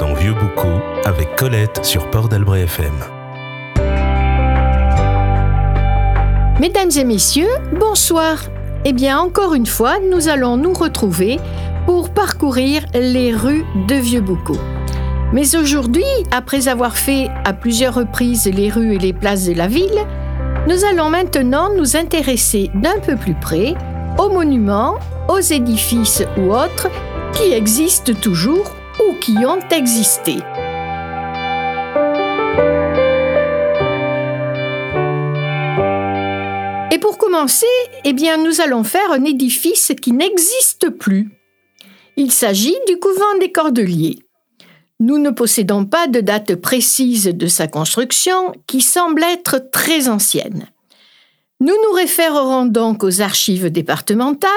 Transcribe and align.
en 0.00 0.14
vieux 0.14 0.32
boucau 0.32 0.80
avec 1.04 1.36
Colette 1.36 1.84
sur 1.84 2.08
Port 2.08 2.28
d'Albret 2.28 2.62
FM. 2.62 2.92
Mesdames 6.60 6.90
et 6.96 7.04
messieurs, 7.04 7.50
bonsoir. 7.78 8.38
Eh 8.86 8.92
bien, 8.94 9.18
encore 9.18 9.54
une 9.54 9.66
fois, 9.66 9.96
nous 10.10 10.28
allons 10.28 10.56
nous 10.56 10.72
retrouver 10.72 11.38
pour 11.84 12.10
parcourir 12.10 12.84
les 12.94 13.34
rues 13.34 13.64
de 13.86 13.96
Vieux-Boucau. 13.96 14.56
Mais 15.32 15.56
aujourd'hui, 15.56 16.04
après 16.30 16.68
avoir 16.68 16.96
fait 16.96 17.28
à 17.44 17.52
plusieurs 17.52 17.94
reprises 17.94 18.46
les 18.46 18.70
rues 18.70 18.94
et 18.94 18.98
les 18.98 19.12
places 19.12 19.46
de 19.46 19.54
la 19.54 19.66
ville, 19.66 20.06
nous 20.68 20.84
allons 20.84 21.10
maintenant 21.10 21.68
nous 21.76 21.96
intéresser 21.96 22.70
d'un 22.74 22.98
peu 23.04 23.16
plus 23.16 23.34
près 23.34 23.74
aux 24.18 24.30
monuments, 24.30 24.94
aux 25.28 25.40
édifices 25.40 26.24
ou 26.38 26.52
autres 26.52 26.88
qui 27.34 27.52
existent 27.52 28.12
toujours 28.14 28.64
ou 28.64 28.81
qui 29.22 29.36
ont 29.46 29.60
existé. 29.70 30.32
Et 36.90 36.98
pour 36.98 37.18
commencer, 37.18 37.66
eh 38.04 38.12
bien, 38.12 38.36
nous 38.36 38.60
allons 38.60 38.82
faire 38.82 39.12
un 39.12 39.24
édifice 39.24 39.92
qui 40.02 40.12
n'existe 40.12 40.90
plus. 40.90 41.30
Il 42.16 42.32
s'agit 42.32 42.76
du 42.88 42.98
couvent 42.98 43.38
des 43.38 43.52
Cordeliers. 43.52 44.18
Nous 44.98 45.18
ne 45.18 45.30
possédons 45.30 45.84
pas 45.84 46.08
de 46.08 46.20
date 46.20 46.56
précise 46.56 47.26
de 47.26 47.46
sa 47.46 47.68
construction, 47.68 48.52
qui 48.66 48.80
semble 48.80 49.22
être 49.22 49.70
très 49.70 50.08
ancienne. 50.08 50.66
Nous 51.60 51.74
nous 51.84 51.92
référerons 51.94 52.66
donc 52.66 53.04
aux 53.04 53.20
archives 53.20 53.70
départementales, 53.70 54.50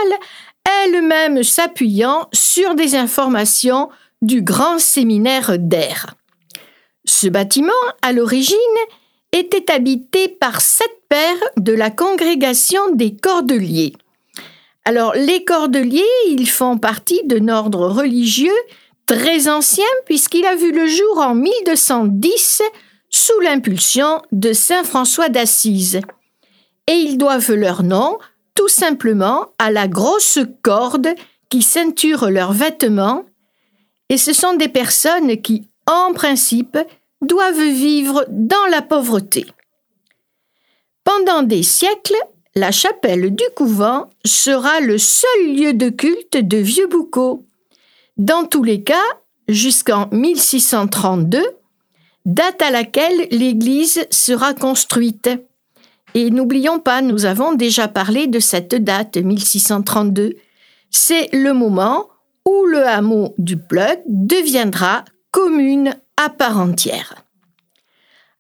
elles-mêmes 0.66 1.44
s'appuyant 1.44 2.28
sur 2.34 2.74
des 2.74 2.96
informations 2.96 3.90
du 4.22 4.42
grand 4.42 4.80
séminaire 4.80 5.58
d'Air. 5.60 6.16
Ce 7.06 7.28
bâtiment, 7.28 7.74
à 8.02 8.12
l'origine, 8.12 8.58
était 9.32 9.72
habité 9.72 10.28
par 10.28 10.62
sept 10.62 10.90
pères 11.10 11.50
de 11.58 11.74
la 11.74 11.92
congrégation 11.92 12.92
des 12.92 13.16
Cordeliers. 13.16 13.94
Alors, 14.86 15.14
les 15.16 15.44
Cordeliers, 15.44 16.04
ils 16.28 16.50
font 16.50 16.78
partie 16.78 17.22
d'un 17.26 17.50
ordre 17.50 17.88
religieux 17.88 18.54
très 19.06 19.48
ancien 19.48 19.86
puisqu'il 20.06 20.46
a 20.46 20.56
vu 20.56 20.72
le 20.72 20.88
jour 20.88 21.18
en 21.20 21.36
1210 21.36 22.62
sous 23.10 23.40
l'impulsion 23.42 24.22
de 24.32 24.54
Saint 24.54 24.84
François 24.84 25.30
d'Assise. 25.30 26.02
Et 26.88 26.94
ils 26.94 27.18
doivent 27.18 27.54
leur 27.54 27.84
nom 27.84 28.18
tout 28.56 28.68
simplement 28.68 29.48
à 29.60 29.72
la 29.72 29.88
grosse 29.88 30.40
corde 30.62 31.10
qui 31.50 31.62
ceinture 31.62 32.30
leurs 32.30 32.54
vêtements 32.54 33.26
et 34.10 34.18
ce 34.18 34.34
sont 34.34 34.56
des 34.56 34.68
personnes 34.68 35.42
qui, 35.42 35.68
en 35.88 36.14
principe, 36.14 36.78
doivent 37.22 37.56
vivre 37.56 38.26
dans 38.30 38.66
la 38.70 38.82
pauvreté. 38.82 39.46
Pendant 41.04 41.44
des 41.44 41.64
siècles, 41.64 42.16
la 42.56 42.72
chapelle 42.72 43.36
du 43.36 43.44
couvent 43.56 44.10
sera 44.26 44.80
le 44.80 44.98
seul 44.98 45.56
lieu 45.56 45.74
de 45.74 45.90
culte 45.90 46.38
de 46.38 46.58
Vieux-Boucau. 46.58 47.46
Dans 48.18 48.46
tous 48.46 48.64
les 48.64 48.82
cas, 48.82 49.04
jusqu'en 49.48 50.08
1632, 50.12 51.44
date 52.26 52.62
à 52.62 52.72
laquelle 52.72 53.28
l'église 53.30 54.08
sera 54.10 54.54
construite. 54.54 55.30
Et 56.14 56.32
n'oublions 56.32 56.80
pas, 56.80 57.02
nous 57.02 57.26
avons 57.26 57.54
déjà 57.54 57.88
parlé 57.88 58.28
de 58.28 58.40
cette 58.40 58.74
date 58.76 59.18
1632. 59.18 60.36
C'est 60.90 61.30
le 61.34 61.54
moment 61.54 62.08
où 62.46 62.66
le 62.66 62.86
hameau 62.86 63.34
du 63.38 63.58
Plug 63.58 64.02
deviendra 64.06 65.04
commune 65.32 65.96
à 66.18 66.30
part 66.30 66.60
entière. 66.60 67.16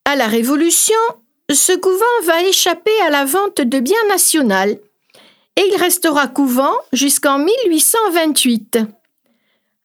À 0.05 0.16
la 0.16 0.27
Révolution, 0.27 0.95
ce 1.51 1.73
couvent 1.73 2.25
va 2.25 2.44
échapper 2.44 2.97
à 3.05 3.09
la 3.09 3.25
vente 3.25 3.61
de 3.61 3.79
biens 3.79 4.07
nationaux 4.09 4.79
et 5.57 5.61
il 5.71 5.77
restera 5.77 6.27
couvent 6.27 6.75
jusqu'en 6.91 7.39
1828. 7.39 8.79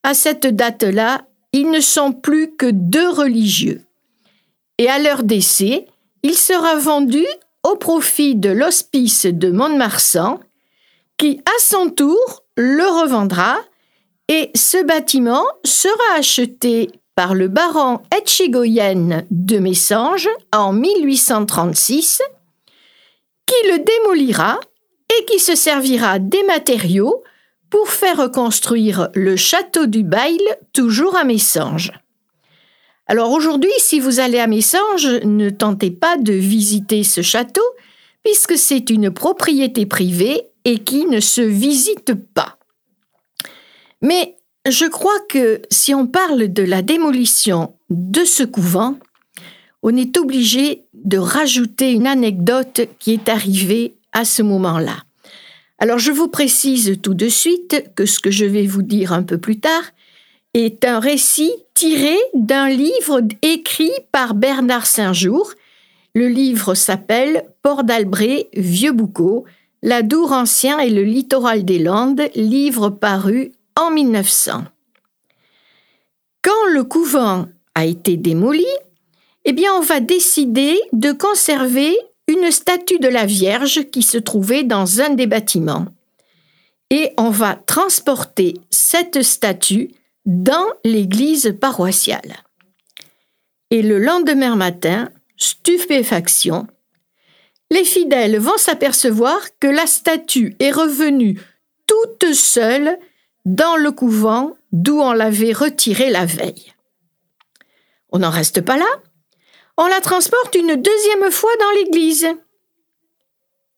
À 0.03 0.15
cette 0.15 0.47
date-là, 0.47 1.23
ils 1.53 1.71
ne 1.71 1.81
sont 1.81 2.13
plus 2.13 2.55
que 2.57 2.71
deux 2.71 3.09
religieux. 3.09 3.83
Et 4.79 4.89
à 4.89 4.99
leur 4.99 5.23
décès, 5.23 5.87
il 6.23 6.35
sera 6.35 6.77
vendu 6.77 7.25
au 7.63 7.77
profit 7.77 8.35
de 8.35 8.51
l'hospice 8.51 9.27
de 9.27 9.51
Mont-de-Marsan, 9.51 10.41
qui 11.19 11.41
à 11.45 11.61
son 11.61 11.91
tour 11.91 12.45
le 12.57 13.03
revendra 13.03 13.59
et 14.31 14.53
ce 14.55 14.83
bâtiment 14.85 15.45
sera 15.65 16.17
acheté 16.17 16.89
par 17.17 17.35
le 17.35 17.49
baron 17.49 17.99
Etchigoyen 18.17 19.25
de 19.29 19.59
Messanges 19.59 20.29
en 20.53 20.73
1836, 20.73 22.23
qui 23.45 23.69
le 23.69 23.85
démolira 23.85 24.61
et 25.11 25.25
qui 25.25 25.41
se 25.41 25.57
servira 25.57 26.21
des 26.21 26.45
matériaux 26.45 27.25
pour 27.71 27.89
faire 27.89 28.19
reconstruire 28.19 29.09
le 29.15 29.35
château 29.35 29.87
du 29.87 30.05
Bail, 30.05 30.39
toujours 30.73 31.17
à 31.17 31.25
Messanges. 31.25 31.91
Alors 33.09 33.33
aujourd'hui, 33.33 33.73
si 33.79 33.99
vous 33.99 34.21
allez 34.21 34.39
à 34.39 34.47
Messanges, 34.47 35.11
ne 35.25 35.51
tentez 35.51 35.91
pas 35.91 36.17
de 36.17 36.35
visiter 36.35 37.03
ce 37.03 37.21
château, 37.21 37.65
puisque 38.23 38.57
c'est 38.57 38.91
une 38.91 39.11
propriété 39.11 39.87
privée 39.87 40.43
et 40.65 40.79
qui 40.79 41.07
ne 41.07 41.19
se 41.19 41.41
visite 41.41 42.15
pas. 42.33 42.60
Mais 44.03 44.37
je 44.69 44.87
crois 44.87 45.19
que 45.29 45.63
si 45.71 45.95
on 45.95 46.07
parle 46.07 46.53
de 46.53 46.63
la 46.63 46.83
démolition 46.83 47.75
de 47.89 48.25
ce 48.25 48.43
couvent, 48.43 48.99
on 49.83 49.97
est 49.97 50.17
obligé 50.19 50.85
de 50.95 51.19
rajouter 51.19 51.93
une 51.93 52.07
anecdote 52.07 52.83
qui 52.99 53.13
est 53.13 53.29
arrivée 53.29 53.95
à 54.13 54.25
ce 54.25 54.43
moment-là. 54.43 54.97
Alors 55.79 55.99
je 55.99 56.13
vous 56.13 56.29
précise 56.29 56.99
tout 57.03 57.15
de 57.15 57.29
suite 57.29 57.85
que 57.95 58.05
ce 58.05 58.21
que 58.21 58.31
je 58.31 58.45
vais 58.45 58.67
vous 58.67 58.83
dire 58.83 59.13
un 59.13 59.23
peu 59.23 59.39
plus 59.39 59.61
tard 59.61 59.83
est 60.53 60.85
un 60.85 60.99
récit 60.99 61.53
tiré 61.75 62.17
d'un 62.35 62.69
livre 62.69 63.23
écrit 63.41 63.93
par 64.13 64.35
Bernard 64.35 64.87
Saint-Jour. 64.87 65.53
Le 66.15 66.29
livre 66.29 66.75
s'appelle 66.75 67.45
Port 67.63 67.85
d'Albret, 67.85 68.49
Vieux 68.55 68.93
Boucau, 68.93 69.47
La 69.83 70.03
Dour 70.03 70.33
ancien 70.33 70.81
et 70.81 70.91
le 70.91 71.05
littoral 71.05 71.65
des 71.65 71.79
Landes, 71.79 72.29
livre 72.35 72.91
paru 72.91 73.53
en 73.81 73.91
1900. 73.91 74.65
Quand 76.43 76.67
le 76.73 76.85
couvent 76.85 77.47
a 77.75 77.85
été 77.85 78.17
démoli, 78.17 78.67
eh 79.45 79.55
on 79.71 79.81
va 79.81 80.01
décider 80.01 80.81
de 80.93 81.13
conserver 81.13 81.97
une 82.29 82.51
statue 82.51 82.99
de 82.99 83.09
la 83.09 83.27
Vierge 83.27 83.91
qui 83.91 84.03
se 84.03 84.19
trouvait 84.19 84.65
dans 84.65 85.01
un 85.01 85.11
des 85.11 85.27
bâtiments. 85.27 85.87
Et 86.91 87.13
on 87.17 87.31
va 87.31 87.55
transporter 87.55 88.55
cette 88.71 89.23
statue 89.23 89.91
dans 90.27 90.67
l'église 90.85 91.57
paroissiale. 91.61 92.45
Et 93.71 93.83
le 93.83 93.99
lendemain 93.99 94.57
matin, 94.57 95.09
stupéfaction, 95.37 96.67
les 97.71 97.85
fidèles 97.85 98.39
vont 98.39 98.57
s'apercevoir 98.57 99.39
que 99.61 99.69
la 99.69 99.87
statue 99.87 100.57
est 100.59 100.73
revenue 100.73 101.41
toute 101.87 102.35
seule 102.35 102.99
dans 103.45 103.77
le 103.77 103.93
couvent 103.93 104.57
d'où 104.73 105.01
on 105.01 105.13
l'avait 105.13 105.53
retirée 105.53 106.11
la 106.11 106.27
veille. 106.27 106.73
On 108.11 108.19
n'en 108.19 108.31
reste 108.31 108.61
pas 108.61 108.77
là. 108.77 108.89
On 109.77 109.87
la 109.87 110.01
transporte 110.01 110.55
une 110.55 110.77
deuxième 110.77 111.31
fois 111.31 111.51
dans 111.59 111.71
l'église. 111.79 112.29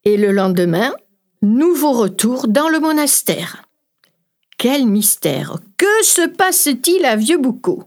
Et 0.04 0.16
le 0.16 0.32
lendemain, 0.32 0.94
nouveau 1.42 1.92
retour 1.92 2.48
dans 2.48 2.68
le 2.68 2.80
monastère. 2.80 3.62
Quel 4.58 4.86
mystère 4.86 5.58
Que 5.76 6.04
se 6.04 6.26
passe-t-il 6.26 7.04
à 7.04 7.16
Vieux-Boucau 7.16 7.84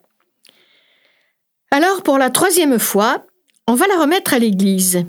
Alors, 1.72 2.04
pour 2.04 2.18
la 2.18 2.30
troisième 2.30 2.80
fois, 2.80 3.26
on 3.68 3.74
va 3.74 3.88
la 3.88 4.00
remettre 4.00 4.34
à 4.34 4.40
l'église. 4.40 5.06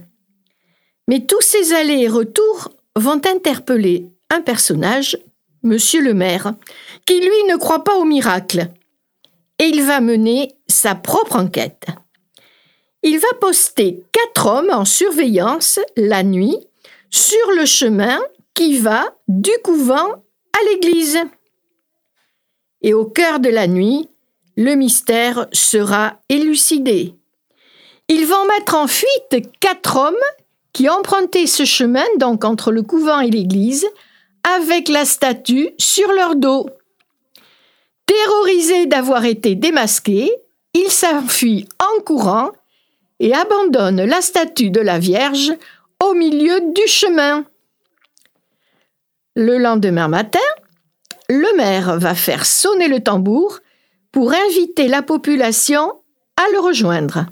Mais 1.09 1.27
tous 1.27 1.41
ces 1.41 1.73
allers 1.73 2.03
et 2.03 2.09
retours 2.09 2.71
vont 2.97 3.21
interpeller 3.27 4.11
un 4.31 4.41
personnage 4.41 5.19
monsieur 5.67 6.01
le 6.01 6.15
maire, 6.15 6.55
qui 7.05 7.21
lui 7.21 7.45
ne 7.51 7.57
croit 7.57 7.85
pas 7.85 7.97
au 7.97 8.05
miracle. 8.05 8.69
Et 9.59 9.65
il 9.67 9.83
va 9.83 10.01
mener 10.01 10.57
sa 10.67 10.95
propre 10.95 11.37
enquête. 11.37 11.87
Il 13.03 13.19
va 13.19 13.29
poster 13.41 14.03
quatre 14.13 14.47
hommes 14.47 14.71
en 14.71 14.85
surveillance 14.85 15.79
la 15.97 16.23
nuit 16.23 16.57
sur 17.11 17.53
le 17.57 17.67
chemin 17.67 18.19
qui 18.55 18.79
va 18.79 19.15
du 19.29 19.53
couvent 19.63 20.13
à 20.13 20.65
l'église. 20.71 21.19
Et 22.83 22.95
au 22.95 23.05
cœur 23.05 23.41
de 23.41 23.49
la 23.49 23.67
nuit, 23.67 24.09
le 24.57 24.75
mystère 24.75 25.47
sera 25.53 26.21
élucidé. 26.29 27.15
Ils 28.09 28.27
vont 28.27 28.47
mettre 28.47 28.75
en 28.75 28.87
fuite 28.87 29.51
quatre 29.61 29.97
hommes 29.97 30.15
qui 30.73 30.89
empruntaient 30.89 31.47
ce 31.47 31.65
chemin, 31.65 32.05
donc 32.19 32.45
entre 32.45 32.71
le 32.71 32.83
couvent 32.83 33.21
et 33.21 33.31
l'église, 33.31 33.87
avec 34.47 34.89
la 34.89 35.05
statue 35.05 35.71
sur 35.79 36.11
leur 36.13 36.37
dos. 36.37 36.69
Dès 38.07 38.15
Terrorisé 38.15 38.87
d'avoir 38.87 39.25
été 39.25 39.57
démasqué, 39.57 40.31
il 40.75 40.91
s'enfuit 40.91 41.69
en 41.81 42.03
courant 42.03 42.53
et 43.19 43.35
abandonne 43.35 44.05
la 44.05 44.21
statue 44.21 44.71
de 44.71 44.81
la 44.81 44.99
Vierge 44.99 45.53
au 46.03 46.15
milieu 46.15 46.61
du 46.73 46.87
chemin. 46.87 47.45
Le 49.35 49.59
lendemain 49.59 50.09
matin, 50.09 50.39
le 51.29 51.57
maire 51.57 51.99
va 51.99 52.15
faire 52.15 52.47
sonner 52.47 52.89
le 52.89 53.03
tambour 53.03 53.59
pour 54.13 54.33
inviter 54.33 54.87
la 54.87 55.03
population 55.03 55.93
à 56.37 56.51
le 56.53 56.61
rejoindre. 56.61 57.27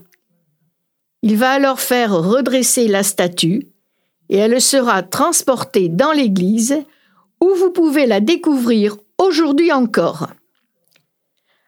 Il 1.23 1.37
va 1.37 1.53
alors 1.53 1.81
faire 1.81 2.13
redresser 2.13 2.89
la 2.89 3.03
statue 3.03 3.69
et 4.29 4.37
elle 4.39 4.61
sera 4.61 5.03
transportée 5.03 5.89
dans 5.89 6.13
l'église 6.13 6.85
vous 7.57 7.71
pouvez 7.71 8.07
la 8.07 8.21
découvrir 8.21 8.97
aujourd'hui 9.19 9.73
encore. 9.73 10.29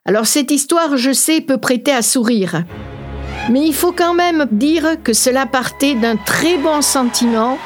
Alors 0.05 0.27
cette 0.27 0.51
histoire, 0.51 0.97
je 0.97 1.13
sais, 1.13 1.41
peut 1.41 1.59
prêter 1.59 1.93
à 1.93 2.03
sourire, 2.03 2.65
mais 3.51 3.67
il 3.67 3.75
faut 3.75 3.93
quand 3.93 4.15
même 4.15 4.47
dire 4.53 5.03
que 5.03 5.13
cela 5.13 5.47
partait 5.47 5.95
d'un 5.95 6.17
très 6.17 6.57
bon 6.57 6.83
sentiment 6.83 7.59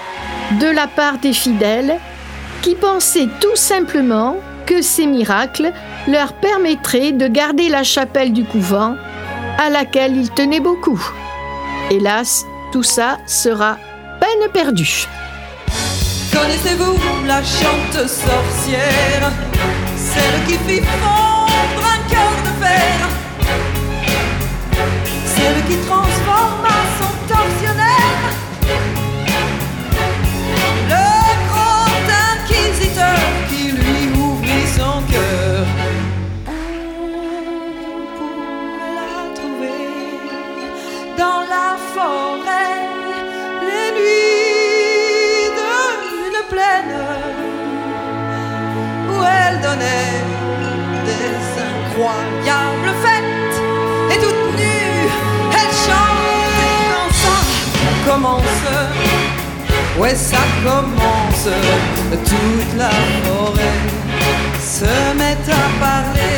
de 0.59 0.67
la 0.67 0.87
part 0.87 1.19
des 1.19 1.33
fidèles 1.33 1.99
qui 2.63 2.75
pensaient 2.75 3.29
tout 3.41 3.57
simplement 3.57 4.37
que 4.67 4.83
ces 4.83 5.07
miracles 5.07 5.73
leur 6.09 6.33
permettraient 6.35 7.13
de 7.13 7.27
garder 7.29 7.69
la 7.69 7.83
chapelle 7.83 8.33
du 8.33 8.45
couvent 8.45 8.97
à 9.59 9.71
laquelle 9.71 10.17
ils 10.17 10.31
tenaient 10.31 10.61
beaucoup. 10.61 11.01
Hélas, 11.91 12.45
tout 12.73 12.83
ça 12.83 13.19
sera 13.27 13.77
peine 14.21 14.51
perdue. 14.53 15.07
Connaissez-vous 16.33 16.97
la 17.27 17.43
chante 17.43 18.09
sorcière, 18.09 19.33
celle 19.97 20.45
qui 20.47 20.57
fit 20.67 20.81
fondre 21.03 21.85
un 21.85 22.01
cœur 22.09 22.33
de 22.45 22.53
fer, 22.65 22.97
celle 25.27 25.65
qui 25.69 25.77
transforma 25.87 26.77
son 26.99 27.13
torsionnaire, 27.35 27.80
où 49.09 49.23
elle 49.23 49.61
donnait 49.61 50.25
des 51.05 51.37
incroyables 51.69 52.93
fêtes 53.03 53.57
et 54.11 54.19
toute 54.19 54.59
nue, 54.59 55.09
elle 55.53 55.75
chantait 55.87 56.83
quand 56.93 57.13
ça 57.13 57.39
commence. 58.11 58.43
Ouais, 59.99 60.15
ça 60.15 60.39
commence, 60.65 61.49
toute 62.25 62.79
la 62.79 62.91
forêt 63.25 63.81
se 64.61 65.15
met 65.17 65.37
à 65.53 65.85
parler. 65.85 66.31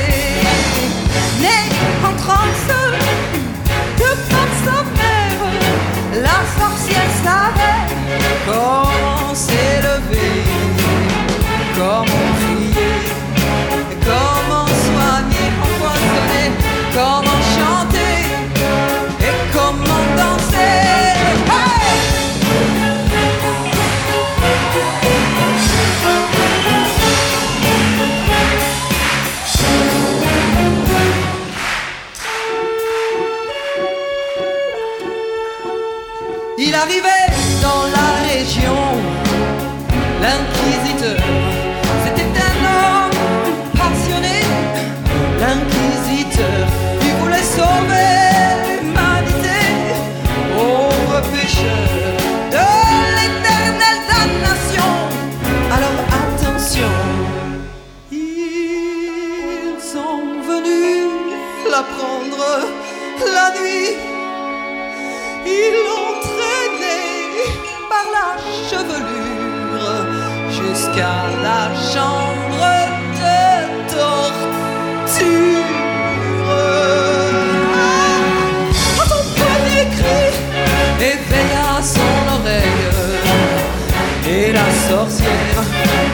Sorcière 84.93 85.63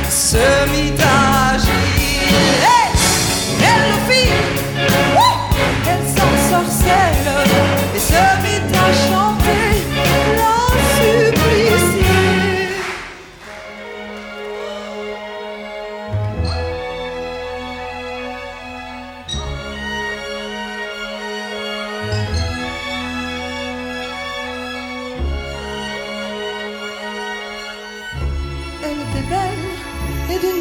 se 0.08 0.46
mit 0.70 0.92
à 1.02 1.54
agir. 1.54 1.72
Elle 3.70 3.84
le 3.88 3.98
fit, 4.08 4.32
Wouh 5.16 5.38
elle 5.90 6.06
s'en 6.16 6.34
sorcelle. 6.52 7.30
Et 7.96 8.02
se 8.10 8.22
mit 8.44 8.62
à 8.72 8.88
chanter 9.04 9.27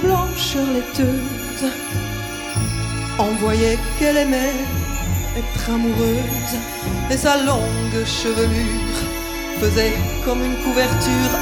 blancheur 0.01 0.65
laiteuse. 0.73 1.71
On 3.19 3.31
voyait 3.39 3.77
qu'elle 3.97 4.17
aimait 4.17 4.53
être 5.37 5.69
amoureuse 5.69 6.55
et 7.11 7.17
sa 7.17 7.37
longue 7.43 8.05
chevelure 8.05 8.99
faisait 9.59 9.93
comme 10.25 10.43
une 10.43 10.57
couverture 10.63 11.36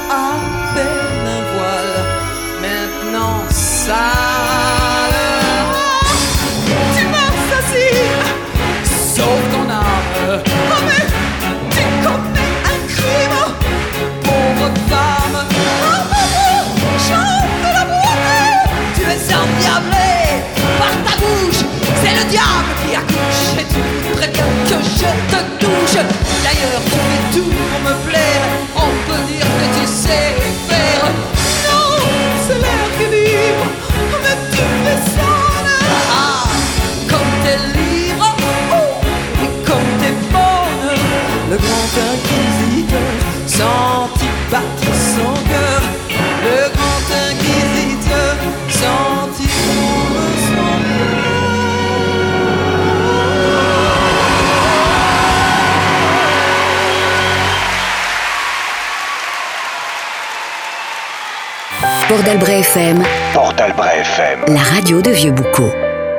Port 62.16 62.24
d'Albret 62.24 62.60
FM, 62.60 63.02
Port 63.34 63.52
d'Albret 63.52 64.00
FM. 64.00 64.54
la 64.54 64.62
radio 64.62 65.02
de 65.02 65.10
Vieux 65.10 65.32
Boucau. 65.32 65.68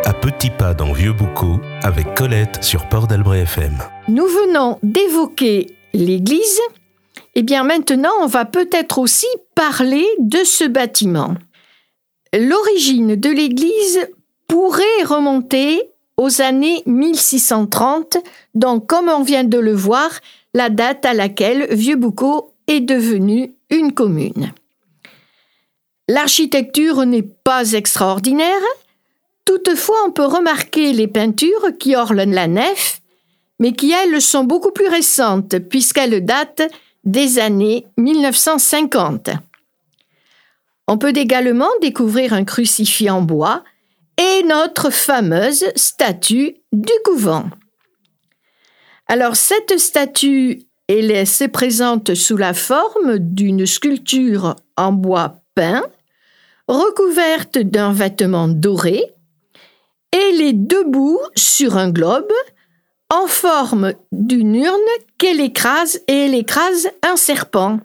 à 0.05 0.13
petits 0.13 0.51
pas 0.51 0.75
dans 0.75 0.93
Vieux-Boucau 0.93 1.59
avec 1.81 2.13
Colette 2.13 2.63
sur 2.63 2.87
Port 2.87 3.07
d'Albret 3.07 3.39
FM. 3.39 3.79
Nous 4.07 4.27
venons 4.27 4.77
d'évoquer 4.83 5.75
l'église. 5.95 6.59
Eh 7.33 7.41
bien 7.41 7.63
maintenant, 7.63 8.11
on 8.21 8.27
va 8.27 8.45
peut-être 8.45 8.99
aussi 8.99 9.25
parler 9.55 10.05
de 10.19 10.37
ce 10.43 10.65
bâtiment. 10.65 11.33
L'origine 12.31 13.15
de 13.15 13.29
l'église 13.31 14.07
pourrait 14.47 15.03
remonter 15.03 15.81
aux 16.15 16.43
années 16.43 16.83
1630, 16.85 18.17
donc 18.53 18.85
comme 18.85 19.09
on 19.09 19.23
vient 19.23 19.45
de 19.45 19.57
le 19.57 19.73
voir, 19.73 20.11
la 20.53 20.69
date 20.69 21.07
à 21.07 21.15
laquelle 21.15 21.65
Vieux-Boucau 21.71 22.53
est 22.67 22.81
devenu 22.81 23.55
une 23.71 23.93
commune. 23.93 24.53
L'architecture 26.07 27.05
n'est 27.05 27.29
pas 27.43 27.73
extraordinaire, 27.73 28.61
toutefois 29.43 29.97
on 30.05 30.11
peut 30.11 30.25
remarquer 30.25 30.93
les 30.93 31.07
peintures 31.07 31.77
qui 31.79 31.95
ornent 31.95 32.33
la 32.33 32.47
nef, 32.47 33.01
mais 33.59 33.73
qui 33.73 33.91
elles 33.91 34.21
sont 34.21 34.45
beaucoup 34.45 34.71
plus 34.71 34.87
récentes 34.87 35.59
puisqu'elles 35.59 36.23
datent 36.23 36.69
des 37.03 37.39
années 37.39 37.87
1950. 37.97 39.31
On 40.87 40.97
peut 40.97 41.15
également 41.15 41.69
découvrir 41.81 42.33
un 42.33 42.45
crucifix 42.45 43.09
en 43.09 43.21
bois 43.21 43.63
et 44.17 44.43
notre 44.43 44.89
fameuse 44.89 45.65
statue 45.75 46.55
du 46.71 46.93
couvent. 47.03 47.49
Alors 49.07 49.35
cette 49.35 49.77
statue, 49.77 50.63
elle 50.87 51.27
se 51.27 51.43
présente 51.43 52.13
sous 52.13 52.37
la 52.37 52.53
forme 52.53 53.19
d'une 53.19 53.65
sculpture 53.65 54.55
en 54.77 54.93
bois 54.93 55.41
peint, 55.55 55.83
recouverte 56.67 57.57
d'un 57.57 57.93
vêtement 57.93 58.47
doré, 58.47 59.03
elle 60.11 60.41
est 60.41 60.53
debout 60.53 61.19
sur 61.35 61.77
un 61.77 61.89
globe 61.89 62.31
en 63.09 63.27
forme 63.27 63.93
d'une 64.11 64.55
urne 64.55 64.77
qu'elle 65.17 65.39
écrase 65.39 66.01
et 66.07 66.25
elle 66.25 66.35
écrase 66.35 66.89
un 67.03 67.15
serpent. 67.15 67.79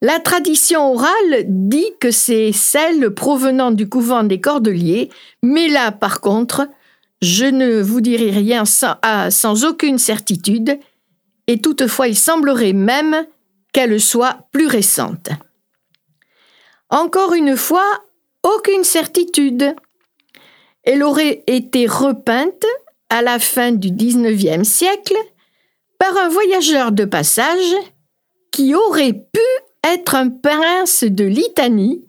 La 0.00 0.18
tradition 0.18 0.92
orale 0.92 1.44
dit 1.46 1.92
que 2.00 2.10
c'est 2.10 2.52
celle 2.52 3.10
provenant 3.14 3.70
du 3.70 3.88
couvent 3.88 4.24
des 4.24 4.40
Cordeliers, 4.40 5.10
mais 5.42 5.68
là, 5.68 5.92
par 5.92 6.20
contre, 6.20 6.66
je 7.20 7.44
ne 7.44 7.80
vous 7.80 8.00
dirai 8.00 8.30
rien 8.30 8.64
sans, 8.64 8.96
ah, 9.02 9.30
sans 9.30 9.64
aucune 9.64 9.98
certitude, 9.98 10.76
et 11.46 11.60
toutefois 11.60 12.08
il 12.08 12.16
semblerait 12.16 12.72
même 12.72 13.26
qu'elle 13.72 14.00
soit 14.00 14.38
plus 14.50 14.66
récente. 14.66 15.30
Encore 16.92 17.32
une 17.32 17.56
fois, 17.56 18.04
aucune 18.42 18.84
certitude. 18.84 19.74
Elle 20.84 21.02
aurait 21.02 21.42
été 21.46 21.86
repeinte 21.86 22.66
à 23.08 23.22
la 23.22 23.38
fin 23.38 23.72
du 23.72 23.90
XIXe 23.90 24.68
siècle 24.68 25.16
par 25.98 26.14
un 26.18 26.28
voyageur 26.28 26.92
de 26.92 27.06
passage 27.06 27.74
qui 28.50 28.74
aurait 28.74 29.14
pu 29.14 29.40
être 29.84 30.14
un 30.14 30.28
prince 30.28 31.04
de 31.04 31.24
Litanie, 31.24 32.04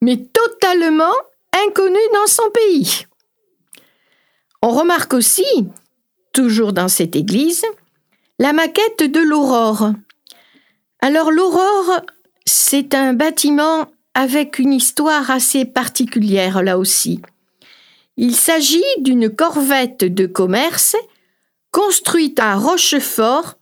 mais 0.00 0.16
totalement 0.16 1.14
inconnu 1.66 1.98
dans 2.14 2.26
son 2.28 2.48
pays. 2.50 3.04
On 4.62 4.70
remarque 4.70 5.12
aussi, 5.12 5.44
toujours 6.32 6.72
dans 6.72 6.88
cette 6.88 7.16
église, 7.16 7.64
la 8.38 8.52
maquette 8.52 9.02
de 9.02 9.20
l'aurore. 9.20 9.90
Alors 11.00 11.32
l'aurore, 11.32 12.00
c'est 12.48 12.94
un 12.94 13.12
bâtiment 13.12 13.86
avec 14.14 14.58
une 14.58 14.72
histoire 14.72 15.30
assez 15.30 15.64
particulière 15.64 16.62
là 16.62 16.78
aussi. 16.78 17.20
Il 18.16 18.34
s'agit 18.34 18.82
d'une 18.98 19.30
corvette 19.30 20.00
de 20.00 20.26
commerce 20.26 20.96
construite 21.70 22.40
à 22.40 22.56
Rochefort 22.56 23.54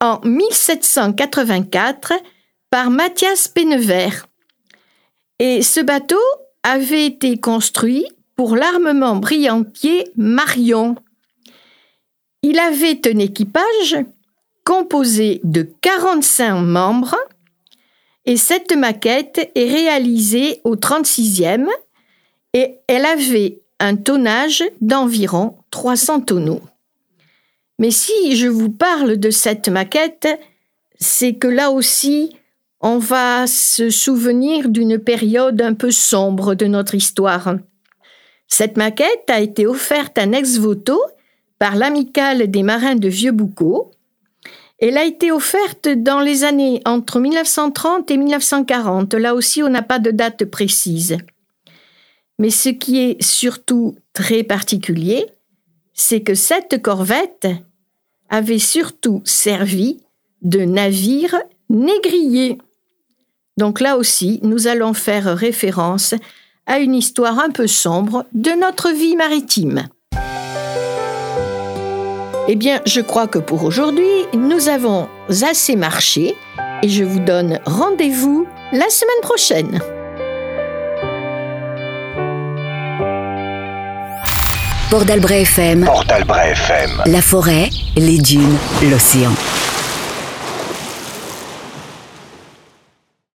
en 0.00 0.20
1784 0.24 2.14
par 2.70 2.90
Mathias 2.90 3.46
Pennevert. 3.46 4.26
Et 5.38 5.62
ce 5.62 5.80
bateau 5.80 6.18
avait 6.62 7.06
été 7.06 7.38
construit 7.38 8.06
pour 8.34 8.56
l'armement 8.56 9.16
brillantier 9.16 10.10
Marion. 10.16 10.96
Il 12.42 12.58
avait 12.58 13.00
un 13.06 13.18
équipage 13.18 13.98
composé 14.64 15.40
de 15.44 15.68
45 15.80 16.60
membres 16.60 17.16
et 18.24 18.36
cette 18.36 18.72
maquette 18.72 19.50
est 19.54 19.68
réalisée 19.68 20.60
au 20.64 20.76
36e 20.76 21.66
et 22.54 22.76
elle 22.86 23.04
avait 23.04 23.60
un 23.80 23.96
tonnage 23.96 24.62
d'environ 24.80 25.56
300 25.70 26.20
tonneaux. 26.20 26.60
Mais 27.78 27.90
si 27.90 28.36
je 28.36 28.46
vous 28.46 28.70
parle 28.70 29.16
de 29.16 29.30
cette 29.30 29.68
maquette, 29.68 30.28
c'est 31.00 31.34
que 31.34 31.48
là 31.48 31.70
aussi, 31.70 32.36
on 32.80 32.98
va 32.98 33.46
se 33.46 33.90
souvenir 33.90 34.68
d'une 34.68 34.98
période 34.98 35.60
un 35.60 35.74
peu 35.74 35.90
sombre 35.90 36.54
de 36.54 36.66
notre 36.66 36.94
histoire. 36.94 37.56
Cette 38.46 38.76
maquette 38.76 39.28
a 39.28 39.40
été 39.40 39.66
offerte 39.66 40.18
à 40.18 40.26
ex 40.26 40.58
voto 40.58 41.00
par 41.58 41.74
l'amicale 41.74 42.50
des 42.50 42.62
marins 42.62 42.96
de 42.96 43.08
Vieux-Boucau. 43.08 43.92
Elle 44.82 44.98
a 44.98 45.04
été 45.04 45.30
offerte 45.30 45.88
dans 45.88 46.18
les 46.18 46.42
années 46.42 46.82
entre 46.84 47.20
1930 47.20 48.10
et 48.10 48.16
1940. 48.16 49.14
Là 49.14 49.36
aussi, 49.36 49.62
on 49.62 49.68
n'a 49.68 49.80
pas 49.80 50.00
de 50.00 50.10
date 50.10 50.44
précise. 50.44 51.18
Mais 52.40 52.50
ce 52.50 52.68
qui 52.68 52.98
est 52.98 53.22
surtout 53.22 53.94
très 54.12 54.42
particulier, 54.42 55.26
c'est 55.94 56.22
que 56.22 56.34
cette 56.34 56.82
corvette 56.82 57.46
avait 58.28 58.58
surtout 58.58 59.22
servi 59.24 60.00
de 60.42 60.62
navire 60.62 61.40
négrier. 61.70 62.58
Donc 63.58 63.80
là 63.80 63.96
aussi, 63.96 64.40
nous 64.42 64.66
allons 64.66 64.94
faire 64.94 65.36
référence 65.36 66.12
à 66.66 66.80
une 66.80 66.96
histoire 66.96 67.38
un 67.38 67.50
peu 67.50 67.68
sombre 67.68 68.26
de 68.32 68.50
notre 68.50 68.90
vie 68.90 69.14
maritime. 69.14 69.86
Eh 72.48 72.56
bien, 72.56 72.80
je 72.86 73.00
crois 73.00 73.28
que 73.28 73.38
pour 73.38 73.62
aujourd'hui, 73.64 74.26
nous 74.34 74.68
avons 74.68 75.08
assez 75.42 75.76
marché 75.76 76.34
et 76.82 76.88
je 76.88 77.04
vous 77.04 77.20
donne 77.20 77.60
rendez-vous 77.64 78.46
la 78.72 78.88
semaine 78.90 79.20
prochaine. 79.22 79.80
Port 84.90 85.04
d'Albret 85.04 85.42
FM. 85.42 85.84
Port 85.84 86.04
FM. 86.08 87.02
La 87.06 87.22
forêt, 87.22 87.70
les 87.96 88.18
dunes, 88.18 88.58
l'océan. 88.90 89.30